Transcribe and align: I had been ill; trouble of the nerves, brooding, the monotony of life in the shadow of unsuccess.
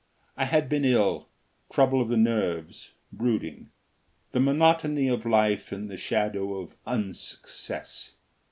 I 0.35 0.45
had 0.45 0.67
been 0.67 0.83
ill; 0.83 1.29
trouble 1.71 2.01
of 2.01 2.09
the 2.09 2.17
nerves, 2.17 2.93
brooding, 3.13 3.69
the 4.31 4.39
monotony 4.39 5.07
of 5.07 5.27
life 5.27 5.71
in 5.71 5.89
the 5.89 5.95
shadow 5.95 6.55
of 6.57 6.73
unsuccess. 6.87 8.15